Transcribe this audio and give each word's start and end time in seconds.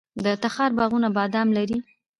د 0.23 0.25
تخار 0.43 0.71
باغونه 0.77 1.07
بادام 1.17 1.47
لري. 1.57 1.77